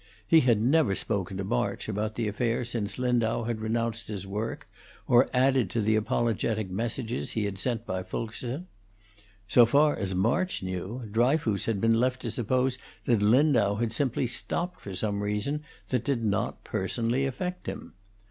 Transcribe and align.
He 0.27 0.39
had 0.39 0.59
never 0.59 0.95
spoken 0.95 1.37
to 1.37 1.43
March 1.43 1.87
about 1.87 2.15
the 2.15 2.27
affair 2.27 2.65
since 2.65 2.97
Lindau 2.97 3.43
had 3.43 3.61
renounced 3.61 4.07
his 4.07 4.25
work, 4.25 4.67
or 5.07 5.29
added 5.31 5.69
to 5.69 5.81
the 5.81 5.95
apologetic 5.95 6.71
messages 6.71 7.29
he 7.33 7.45
had 7.45 7.59
sent 7.59 7.85
by 7.85 8.01
Fulkerson. 8.01 8.65
So 9.47 9.63
far 9.67 9.95
as 9.95 10.15
March 10.15 10.63
knew, 10.63 11.03
Dryfoos 11.11 11.65
had 11.65 11.79
been 11.79 11.99
left 11.99 12.23
to 12.23 12.31
suppose 12.31 12.79
that 13.05 13.21
Lindau 13.21 13.75
had 13.75 13.93
simply 13.93 14.25
stopped 14.25 14.81
for 14.81 14.95
some 14.95 15.21
reason 15.21 15.61
that 15.89 16.03
did 16.03 16.25
not 16.25 16.63
personally 16.63 17.27
affect 17.27 17.67
him. 17.67 17.93